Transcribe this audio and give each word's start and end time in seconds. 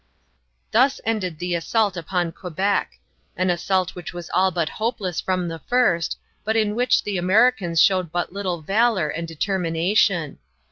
Thus 0.71 0.99
ended 1.05 1.37
the 1.37 1.53
assault 1.53 1.95
upon 1.95 2.31
Quebec 2.31 2.97
an 3.37 3.51
assault 3.51 3.93
which 3.93 4.13
was 4.15 4.31
all 4.33 4.49
but 4.49 4.67
hopeless 4.67 5.21
from 5.21 5.47
the 5.47 5.59
first, 5.59 6.17
but 6.43 6.55
in 6.57 6.73
which 6.73 7.03
Americans 7.07 7.79
showed 7.79 8.11
but 8.11 8.33
little 8.33 8.63
valor 8.63 9.09
and 9.09 9.27
determination. 9.27 10.39